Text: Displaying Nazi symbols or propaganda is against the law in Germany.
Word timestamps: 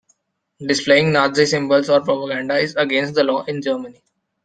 Displaying 0.59 1.11
Nazi 1.11 1.45
symbols 1.45 1.87
or 1.87 2.01
propaganda 2.01 2.55
is 2.57 2.73
against 2.75 3.13
the 3.13 3.23
law 3.23 3.43
in 3.43 3.61
Germany. 3.61 4.01